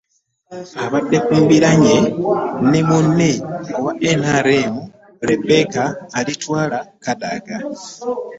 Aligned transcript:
Abadde 0.85 1.17
ku 1.25 1.33
mbiranye 1.43 1.97
ne 2.69 2.81
munne 2.87 3.31
owa 3.75 3.91
NRM, 4.21 4.73
Rebecca 5.27 5.83
Alitwala 6.19 6.79
Kadaga 7.03 7.55